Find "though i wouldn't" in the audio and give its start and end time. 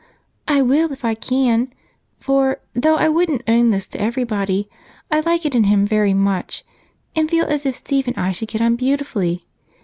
2.73-3.43